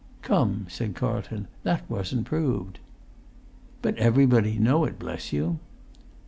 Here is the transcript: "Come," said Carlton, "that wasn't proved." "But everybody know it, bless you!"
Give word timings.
"Come," 0.23 0.65
said 0.67 0.95
Carlton, 0.95 1.47
"that 1.61 1.87
wasn't 1.87 2.25
proved." 2.25 2.79
"But 3.83 3.95
everybody 3.99 4.57
know 4.57 4.83
it, 4.85 4.97
bless 4.97 5.31
you!" 5.31 5.59